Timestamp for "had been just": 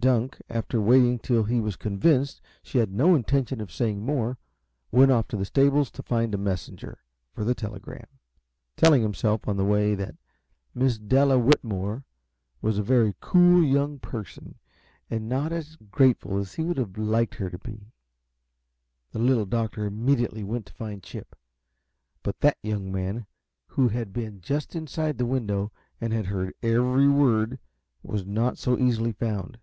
23.88-24.74